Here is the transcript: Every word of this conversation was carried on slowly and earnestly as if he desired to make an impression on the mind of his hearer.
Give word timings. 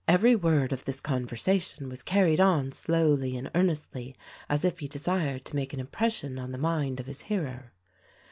Every 0.07 0.35
word 0.35 0.73
of 0.73 0.85
this 0.85 0.99
conversation 0.99 1.87
was 1.87 2.01
carried 2.01 2.39
on 2.41 2.71
slowly 2.71 3.37
and 3.37 3.51
earnestly 3.53 4.15
as 4.49 4.65
if 4.65 4.79
he 4.79 4.87
desired 4.87 5.45
to 5.45 5.55
make 5.55 5.73
an 5.73 5.79
impression 5.79 6.39
on 6.39 6.51
the 6.51 6.57
mind 6.57 6.99
of 6.99 7.05
his 7.05 7.21
hearer. 7.21 7.71